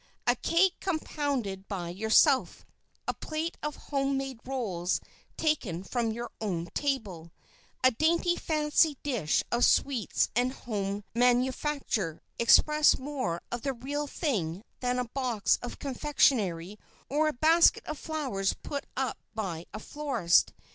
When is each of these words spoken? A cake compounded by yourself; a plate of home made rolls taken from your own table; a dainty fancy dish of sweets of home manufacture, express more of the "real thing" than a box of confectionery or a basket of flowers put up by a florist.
A 0.25 0.35
cake 0.35 0.73
compounded 0.79 1.67
by 1.67 1.89
yourself; 1.89 2.65
a 3.07 3.13
plate 3.13 3.55
of 3.61 3.75
home 3.75 4.17
made 4.17 4.39
rolls 4.45 4.99
taken 5.37 5.83
from 5.83 6.09
your 6.11 6.31
own 6.41 6.69
table; 6.73 7.31
a 7.83 7.91
dainty 7.91 8.35
fancy 8.35 8.97
dish 9.03 9.43
of 9.51 9.63
sweets 9.63 10.29
of 10.35 10.51
home 10.65 11.03
manufacture, 11.13 12.23
express 12.39 12.97
more 12.97 13.43
of 13.51 13.61
the 13.61 13.73
"real 13.73 14.07
thing" 14.07 14.63
than 14.79 14.97
a 14.97 15.05
box 15.05 15.59
of 15.61 15.77
confectionery 15.77 16.79
or 17.07 17.27
a 17.27 17.33
basket 17.33 17.85
of 17.85 17.99
flowers 17.99 18.53
put 18.53 18.87
up 18.97 19.19
by 19.35 19.67
a 19.71 19.77
florist. 19.79 20.51